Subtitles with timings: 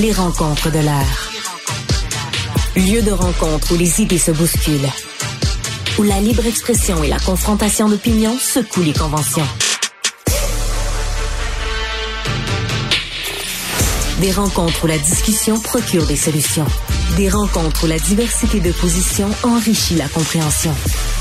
[0.00, 1.30] Les rencontres de l'heure.
[2.74, 4.88] Lieu de rencontre où les idées se bousculent.
[5.98, 9.46] Où la libre expression et la confrontation d'opinions secouent les conventions.
[14.22, 16.66] Des rencontres où la discussion procure des solutions.
[17.18, 20.74] Des rencontres où la diversité de positions enrichit la compréhension.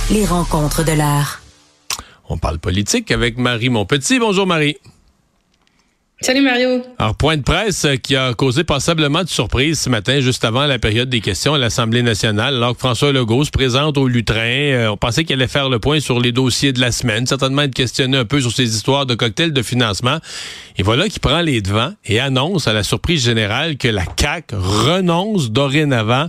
[0.10, 1.42] Les rencontres de l'art.
[2.30, 4.20] On parle politique avec Marie Monpetit.
[4.20, 4.78] Bonjour Marie.
[6.22, 6.84] Salut Mario.
[6.98, 10.66] Alors, point de presse euh, qui a causé passablement de surprises ce matin, juste avant
[10.66, 14.40] la période des questions à l'Assemblée nationale, alors que François Legault se présente au lutrin.
[14.42, 17.62] Euh, on pensait qu'il allait faire le point sur les dossiers de la semaine, certainement
[17.62, 20.18] être questionné un peu sur ces histoires de cocktails de financement.
[20.78, 24.56] Et voilà qu'il prend les devants et annonce à la surprise générale que la CAQ
[24.58, 26.28] renonce dorénavant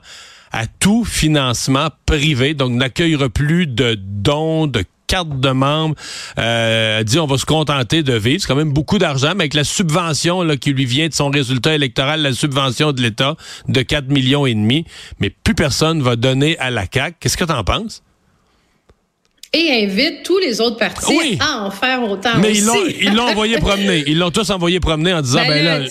[0.52, 5.96] à tout financement privé, donc n'accueillera plus de dons, de carte de membre.
[6.38, 8.40] Euh, dit on va se contenter de vivre.
[8.40, 11.30] C'est quand même beaucoup d'argent, mais avec la subvention là, qui lui vient de son
[11.30, 13.36] résultat électoral, la subvention de l'État
[13.68, 14.84] de 4 millions et demi,
[15.18, 17.16] mais plus personne va donner à la CAQ.
[17.18, 18.02] Qu'est-ce que tu en penses?
[19.52, 24.04] et invite tous les autres partis à en faire autant Mais ils l'ont envoyé promener.
[24.06, 25.88] Ils l'ont tous envoyé promener en disant, ben, ben là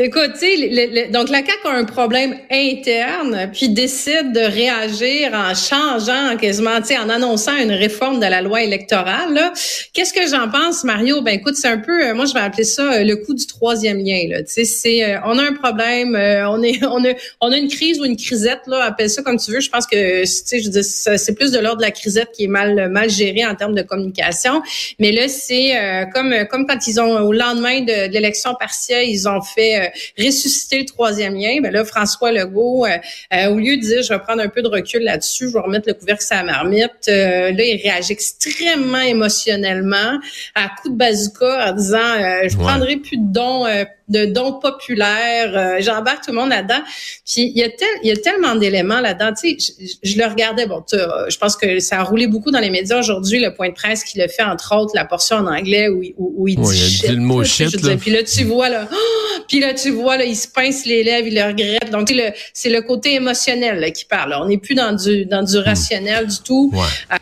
[0.00, 5.52] Écoute, tu sais, donc la CAQ a un problème interne, puis décide de réagir en
[5.56, 9.52] changeant quasiment, tu sais, en annonçant une réforme de la loi électorale.
[9.92, 11.20] Qu'est-ce que j'en pense, Mario?
[11.22, 13.44] Ben écoute, c'est un peu, euh, moi je vais appeler ça euh, le coup du
[13.48, 14.20] troisième lien.
[14.38, 17.68] Tu sais, c'est, euh, on a un problème, on est, on a, on a une
[17.68, 19.58] crise ou une crisette là, appelle ça comme tu veux.
[19.58, 22.44] Je pense que, tu sais, je dis, c'est plus de l'ordre de la crisette qui
[22.44, 24.62] est mal, mal gérée en termes de communication.
[25.00, 25.72] Mais là, c'est
[26.14, 29.87] comme, comme quand ils ont au lendemain de, de l'élection partielle, ils ont fait
[30.18, 32.96] ressusciter le troisième lien, ben là, François Legault, euh,
[33.32, 35.60] euh, au lieu de dire, je vais prendre un peu de recul là-dessus, je vais
[35.60, 40.18] remettre le couvercle sur la marmite, euh, là, il réagit extrêmement émotionnellement
[40.54, 43.66] à coup de bazooka en disant, je prendrai plus de dons
[44.08, 45.56] de dons populaires.
[45.56, 46.82] Euh, J'embarque tout le monde là-dedans.
[47.24, 49.32] Puis il y a, tel, il y a tellement d'éléments là-dedans.
[49.40, 50.66] Tu sais, je, je, le regardais.
[50.66, 53.40] Bon, je pense que ça a roulé beaucoup dans les médias aujourd'hui.
[53.40, 56.34] Le point de presse qui le fait entre autres la portion en anglais où, où,
[56.36, 57.80] où il dit, il dit le mot shit.
[57.82, 57.96] là.
[57.96, 58.88] Puis là tu vois là,
[59.48, 61.90] puis là tu vois là, il se pince les lèvres, il le regrette.
[61.90, 62.12] Donc
[62.52, 64.34] c'est le, côté émotionnel là, qui parle.
[64.40, 65.62] On n'est plus dans du dans du hmm.
[65.62, 66.72] rationnel du tout.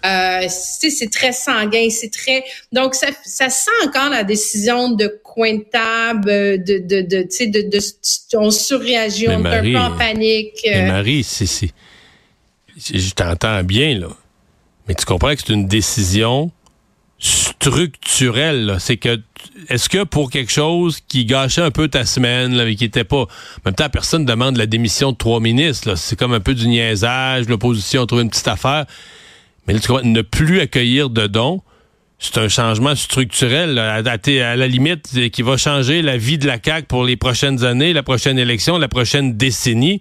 [0.04, 2.44] Euh, c'est très sanguin, c'est très.
[2.72, 7.28] Donc ça ça sent encore la décision de coin de table, de de, de, tu
[7.30, 7.78] sais, de, de,
[8.38, 10.54] on surréagit, on est un peu en panique.
[10.64, 10.92] Mais euh.
[10.92, 11.70] Marie, c'est,
[12.76, 14.08] je t'entends bien, là.
[14.88, 16.50] Mais tu comprends que c'est une décision
[17.18, 18.76] structurelle.
[18.78, 19.20] C'est que,
[19.68, 23.04] est-ce que pour quelque chose qui gâchait un peu ta semaine, là, mais qui était
[23.04, 23.28] pas, en
[23.66, 25.96] même temps, personne demande la démission de trois ministres, là.
[25.96, 28.86] C'est comme un peu du niaisage, l'opposition a trouvé une petite affaire.
[29.66, 31.60] Mais là, tu comprends, ne plus accueillir de dons,
[32.18, 36.58] c'est un changement structurel à, à, la limite qui va changer la vie de la
[36.62, 40.00] CAQ pour les prochaines années, la prochaine élection, la prochaine décennie.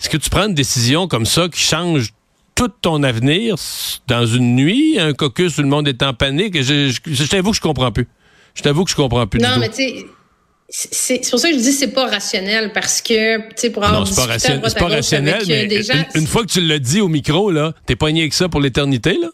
[0.00, 2.12] Est-ce que tu prends une décision comme ça qui change
[2.54, 3.56] tout ton avenir
[4.06, 6.62] dans une nuit, un caucus où le monde est en panique?
[6.62, 8.08] Je, je, t'avoue que je comprends plus.
[8.54, 9.40] Je t'avoue que je comprends plus.
[9.40, 9.86] Non, mais tu
[10.68, 13.84] sais, c'est pour ça que je dis c'est pas rationnel parce que tu sais pour
[13.84, 17.00] avoir non, c'est pas, rationnel, pas rationnel mais une, une, fois que tu l'as dit
[17.00, 19.28] au micro là, t'es pogné avec ça pour l'éternité là?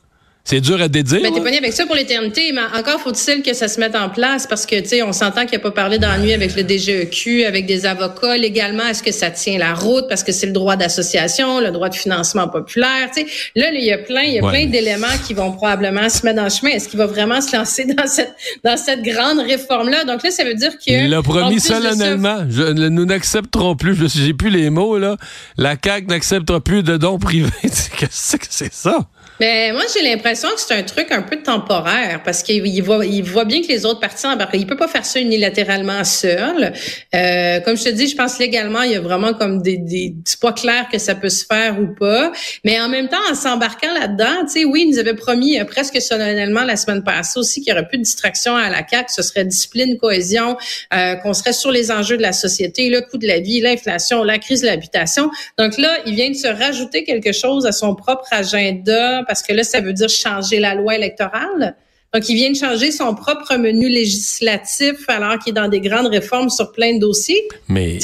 [0.44, 1.20] C'est dur à dédire.
[1.22, 4.10] Mais t'es pas avec ça pour l'éternité, mais encore faut-il que ça se mette en
[4.10, 7.44] place parce que, tu sais, on s'entend qu'il a pas parlé d'ennui avec le DGEQ,
[7.44, 8.36] avec des avocats.
[8.36, 11.88] Légalement, est-ce que ça tient la route parce que c'est le droit d'association, le droit
[11.88, 13.26] de financement populaire, tu sais.
[13.54, 16.42] Là, il y a plein, il y a plein d'éléments qui vont probablement se mettre
[16.42, 16.70] le chemin.
[16.72, 20.04] Est-ce qu'il va vraiment se lancer dans cette, dans cette grande réforme-là?
[20.04, 21.04] Donc là, ça veut dire que.
[21.04, 22.44] Il l'a promis solennellement.
[22.48, 25.16] nous n'accepterons plus, je j'ai plus les mots, là.
[25.56, 27.50] La CAQ n'acceptera plus de dons privés.
[27.62, 29.09] Qu'est-ce que c'est ça?
[29.41, 33.22] Mais moi, j'ai l'impression que c'est un truc un peu temporaire parce qu'il voit, il
[33.22, 34.54] voit bien que les autres partis embarquent.
[34.54, 36.72] Il peut pas faire ça unilatéralement seul.
[37.15, 40.15] Euh, comme je te dis, je pense légalement, il y a vraiment comme des, des
[40.25, 42.32] c'est pas clair que ça peut se faire ou pas.
[42.65, 45.65] Mais en même temps, en s'embarquant là-dedans, tu sais, oui, ils nous avaient promis euh,
[45.65, 49.12] presque solennellement la semaine passée aussi qu'il y aurait plus de distraction à la CAQ,
[49.12, 50.56] ce serait discipline, cohésion,
[50.94, 54.22] euh, qu'on serait sur les enjeux de la société, le coût de la vie, l'inflation,
[54.22, 55.30] la crise de l'habitation.
[55.59, 59.53] Donc là, il vient de se rajouter quelque chose à son propre agenda parce que
[59.53, 61.77] là, ça veut dire changer la loi électorale.
[62.15, 66.09] Donc, il vient de changer son propre menu législatif alors qu'il est dans des grandes
[66.09, 67.42] réformes sur plein de dossiers.
[67.69, 67.98] Mais...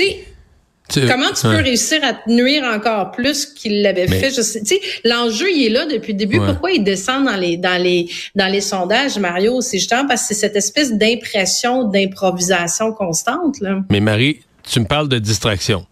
[0.90, 4.30] Comment tu peux réussir à te nuire encore plus qu'il l'avait fait?
[4.30, 4.64] Je sais,
[5.04, 6.38] l'enjeu, il est là depuis le début.
[6.38, 9.60] Pourquoi il descend dans les, dans les, dans les sondages, Mario?
[9.60, 13.80] C'est justement parce que c'est cette espèce d'impression d'improvisation constante, là.
[13.90, 15.84] Mais Marie, tu me parles de distraction.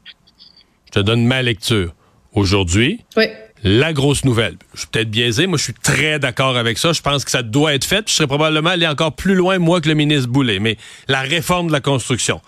[0.87, 1.94] Je te donne ma lecture.
[2.32, 3.26] Aujourd'hui, oui
[3.62, 6.93] La grosse nouvelle, je suis peut-être biaisé, moi je suis très d'accord avec ça.
[6.93, 8.08] Je pense que ça doit être fait.
[8.08, 10.58] Je serais probablement allé encore plus loin, moi, que le ministre Boulet.
[10.58, 10.76] Mais
[11.08, 12.41] la réforme de la construction.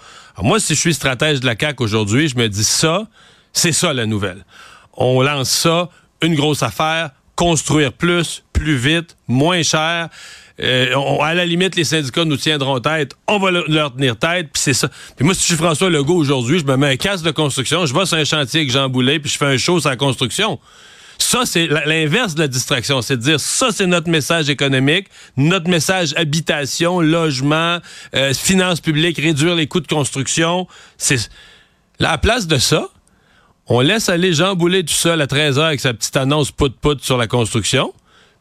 [0.43, 3.07] moi, si je suis stratège de la CAQ aujourd'hui, je me dis ça,
[3.53, 4.45] c'est ça la nouvelle.
[4.93, 5.89] On lance ça,
[6.23, 10.09] une grosse affaire, construire plus, plus vite, moins cher.
[10.61, 13.15] Euh, à la limite, les syndicats nous tiendront tête.
[13.29, 14.51] On va leur tenir tête.
[14.53, 14.89] Puis c'est ça.
[15.17, 17.87] Puis moi, si je suis François Legault aujourd'hui, je me mets un casque de construction,
[17.87, 19.97] je vais sur un chantier avec Jean Boulet, puis je fais un show sur la
[19.97, 20.59] construction.
[21.31, 23.03] Ça, c'est l'inverse de la distraction.
[23.03, 27.81] C'est de dire, ça, c'est notre message économique, notre message habitation, logement,
[28.15, 30.67] euh, finances publiques, réduire les coûts de construction.
[30.97, 31.29] C'est
[31.99, 32.89] la place de ça.
[33.67, 37.19] On laisse aller Jean Boulet tout seul à 13h avec sa petite annonce pout-pout sur
[37.19, 37.93] la construction.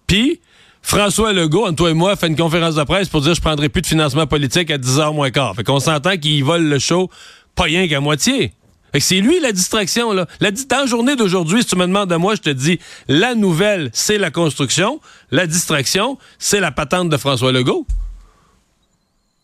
[0.08, 0.40] Puis,
[0.82, 3.68] François Legault, entre toi et moi, fait une conférence de presse pour dire je prendrai
[3.68, 5.54] plus de financement politique à 10h moins quart.
[5.58, 7.10] Fait qu'on s'entend qu'il vole le show
[7.54, 8.54] pas rien qu'à moitié.
[9.00, 10.28] C'est lui la distraction, là.
[10.40, 13.36] La, dans la journée d'aujourd'hui, si tu me demandes de moi, je te dis, la
[13.36, 15.00] nouvelle, c'est la construction.
[15.32, 17.86] La distraction, c'est la patente de François Legault.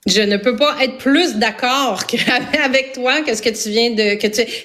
[0.06, 2.04] Je ne peux pas être plus d'accord
[2.64, 4.18] avec toi que ce que tu viens de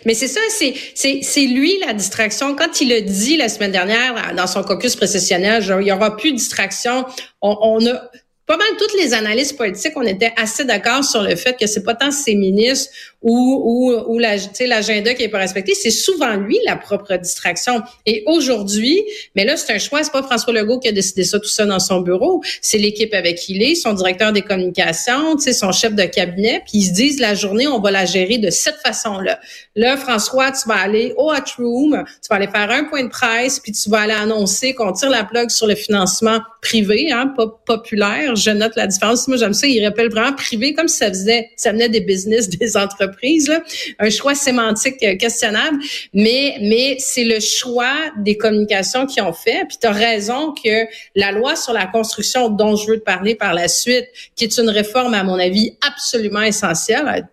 [0.05, 4.49] mais c'est ça c'est lui la distraction quand il a dit la semaine dernière dans
[4.49, 7.07] son caucus précessionnel il y aura plus de distraction
[7.41, 8.03] on, on a
[8.49, 11.83] pas mal toutes les analyses politiques, on était assez d'accord sur le fait que c'est
[11.83, 12.91] pas tant ses ministres
[13.21, 17.83] ou ou, ou l'agenda qui est pas respecté, c'est souvent lui la propre distraction.
[18.07, 19.05] Et aujourd'hui,
[19.37, 21.69] mais là c'est un choix, c'est pas François Legault qui a décidé ça tout seul
[21.69, 25.95] dans son bureau, c'est l'équipe avec qui il est, son directeur des communications, son chef
[25.95, 29.41] de cabinet, puis ils se disent la journée on va la gérer de cette façon-là.
[29.77, 33.11] Là François, tu vas aller au hot room, tu vas aller faire un point de
[33.11, 37.35] presse, puis tu vas aller annoncer qu'on tire la plug sur le financement privé, hein,
[37.37, 38.37] pas populaire.
[38.39, 39.29] Je note la différence.
[39.29, 42.49] Moi j'aime ça, il rappelle vraiment privé comme si ça faisait ça venait des business
[42.61, 43.53] des entreprises
[43.99, 45.79] un choix sémantique euh, questionnable,
[46.13, 49.65] mais mais c'est le choix des communications qui ont fait.
[49.69, 53.35] Puis tu as raison que la loi sur la construction dont je veux te parler
[53.35, 54.07] par la suite,
[54.37, 57.29] qui est une réforme à mon avis absolument essentielle,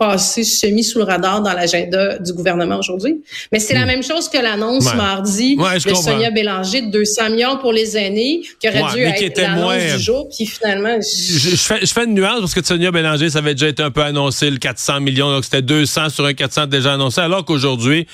[0.00, 3.22] passé semi sous le radar dans l'agenda du gouvernement aujourd'hui.
[3.52, 3.88] Mais c'est la hmm.
[3.88, 8.66] même chose que l'annonce mardi de Sonia Bélanger de 200 millions pour les aînés, qui
[8.66, 10.96] aurait dû être l'annonce du jour, puis finalement...
[11.00, 13.90] Je, fais, je, fais, une nuance parce que Sonia Bélanger, ça avait déjà été un
[13.90, 18.06] peu annoncé, le 400 millions, donc c'était 200 sur un 400 déjà annoncé, alors qu'aujourd'hui,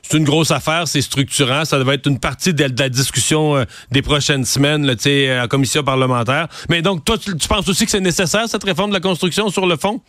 [0.00, 3.64] c'est une grosse affaire, c'est structurant, ça va être une partie de, la discussion euh,
[3.90, 4.94] des prochaines semaines là,
[5.44, 6.48] en commission parlementaire.
[6.70, 9.50] Mais donc, toi, tu, tu penses aussi que c'est nécessaire, cette réforme de la construction
[9.50, 10.00] sur le fond?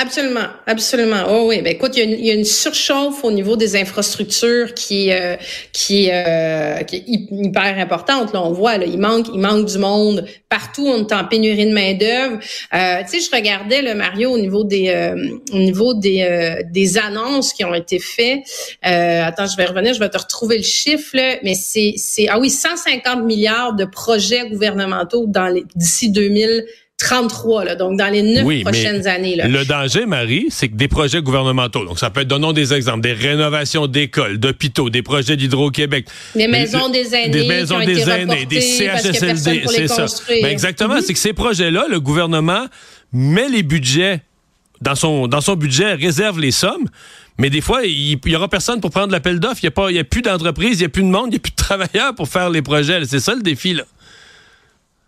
[0.00, 1.24] Euh, Absolument, absolument.
[1.28, 5.36] Oh oui, ben écoute, il y, a une, surchauffe au niveau des infrastructures qui euh,
[5.72, 8.32] qui, euh, qui est hyper importante.
[8.32, 10.86] Là, on voit, là, il manque, il manque du monde partout.
[10.86, 12.38] On est en pénurie de main d'œuvre.
[12.74, 15.14] Euh, tu sais, je regardais le Mario au niveau des euh,
[15.52, 18.42] au niveau des des annonces qui ont été faites.
[18.82, 22.38] attends, je vais revenir, je vais te retrouver le chiffre, là, mais c'est c'est ah
[22.38, 26.64] oui, 150 milliards de projets gouvernementaux dans d'ici 2000
[27.04, 29.36] 33, là, donc dans les neuf prochaines années.
[29.36, 29.46] Là.
[29.46, 33.02] Le danger, Marie, c'est que des projets gouvernementaux, donc ça peut être, donnons des exemples,
[33.02, 36.06] des rénovations d'écoles, d'hôpitaux, des projets d'Hydro-Québec.
[36.34, 37.30] Des maisons des aînés.
[37.30, 40.06] Des maisons des aînés, des CHSLD, c'est ça.
[40.28, 41.02] Ben exactement, mm-hmm.
[41.02, 42.66] c'est que ces projets-là, le gouvernement
[43.12, 44.22] met les budgets
[44.80, 46.88] dans son, dans son budget, réserve les sommes,
[47.38, 49.60] mais des fois, il y aura personne pour prendre l'appel d'offres.
[49.62, 51.40] Il n'y a, a plus d'entreprise, il n'y a plus de monde, il n'y a
[51.40, 53.04] plus de travailleurs pour faire les projets.
[53.06, 53.82] C'est ça le défi, là.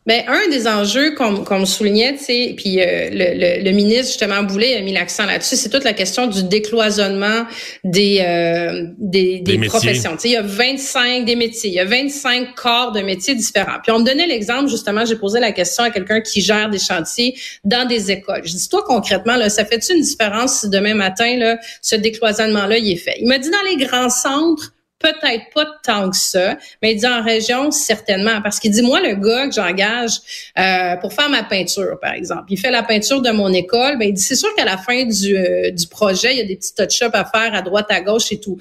[0.06, 4.76] Ben, un des enjeux qu'on soulignait, tu sais, puis euh, le, le, ministre justement Boulet
[4.76, 7.44] a mis l'accent là-dessus, c'est toute la question du décloisonnement
[7.82, 10.12] des euh, des, des, professions.
[10.12, 13.34] Tu sais, il y a 25 des métiers, il y a 25 corps de métiers
[13.34, 13.78] différents.
[13.82, 16.78] Puis on me donnait l'exemple justement, j'ai posé la question à quelqu'un qui gère des
[16.78, 18.42] chantiers dans des écoles.
[18.44, 22.78] Je dis toi concrètement là, ça fait-tu une différence si demain matin là, ce décloisonnement-là
[22.78, 23.16] il est fait?
[23.18, 27.06] Il m'a dit dans les grands centres peut-être pas tant que ça, mais il dit
[27.06, 28.40] en région, certainement.
[28.42, 30.12] Parce qu'il dit, moi, le gars que j'engage
[30.58, 34.08] euh, pour faire ma peinture, par exemple, il fait la peinture de mon école, ben,
[34.08, 36.56] il dit, c'est sûr qu'à la fin du, euh, du projet, il y a des
[36.56, 38.58] petits touch-ups à faire à droite, à gauche et tout.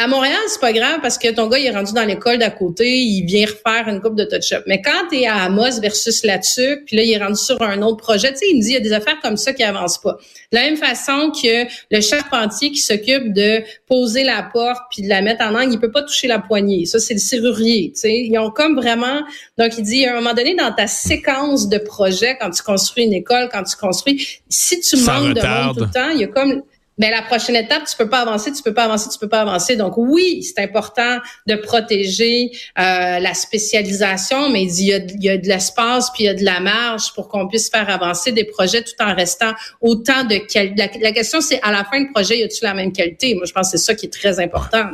[0.00, 2.50] À Montréal, c'est pas grave parce que ton gars, il est rendu dans l'école d'à
[2.50, 4.62] côté, il vient refaire une coupe de touch-up.
[4.68, 7.82] Mais quand tu es à Amos versus là-dessus, puis là, il est rendu sur un
[7.82, 9.64] autre projet, tu sais, il me dit, il y a des affaires comme ça qui
[9.64, 10.12] avancent pas.
[10.52, 15.08] De la même façon que le charpentier qui s'occupe de poser la porte puis de
[15.08, 16.86] la mettre en angle, il peut pas toucher la poignée.
[16.86, 18.14] Ça, c'est le serrurier, tu sais.
[18.20, 19.22] Ils ont comme vraiment...
[19.58, 23.02] Donc, il dit, à un moment donné, dans ta séquence de projets, quand tu construis
[23.02, 26.24] une école, quand tu construis, si tu manques de monde tout le temps, il y
[26.24, 26.62] a comme
[26.98, 29.40] mais la prochaine étape, tu peux pas avancer, tu peux pas avancer, tu peux pas
[29.40, 29.76] avancer.
[29.76, 35.30] Donc oui, c'est important de protéger euh, la spécialisation, mais il y a, il y
[35.30, 38.32] a de l'espace puis il y a de la marge pour qu'on puisse faire avancer
[38.32, 40.88] des projets tout en restant autant de qualité.
[41.00, 43.34] La, question, c'est à la fin du projet, y a-tu la même qualité?
[43.34, 44.84] Moi, je pense que c'est ça qui est très important.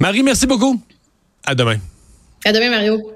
[0.00, 0.80] Marie, merci beaucoup.
[1.44, 1.78] À demain.
[2.44, 3.13] À demain, Mario.